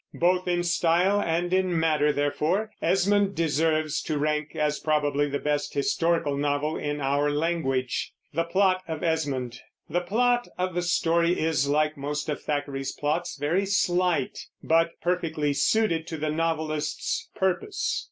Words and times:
Both 0.15 0.47
in 0.47 0.63
style 0.63 1.21
and 1.21 1.53
in 1.53 1.79
matter, 1.79 2.11
therefore, 2.11 2.71
Esmond 2.81 3.35
deserves 3.35 4.01
to 4.01 4.17
rank 4.17 4.55
as 4.55 4.79
probably 4.79 5.29
the 5.29 5.37
best 5.37 5.75
historical 5.75 6.35
novel 6.35 6.75
in 6.75 6.99
our 6.99 7.29
language. 7.29 8.11
The 8.33 8.45
plot 8.45 8.81
of 8.87 9.01
the 9.01 10.81
story 10.81 11.39
is, 11.39 11.67
like 11.69 11.97
most 11.97 12.29
of 12.29 12.41
Thackeray's 12.41 12.93
plots, 12.93 13.37
very 13.39 13.67
slight, 13.67 14.39
but 14.63 14.99
perfectly 15.03 15.53
suited 15.53 16.07
to 16.07 16.17
the 16.17 16.31
novelist's 16.31 17.29
purpose. 17.35 17.99